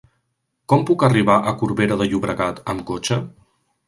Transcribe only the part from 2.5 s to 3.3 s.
amb cotxe?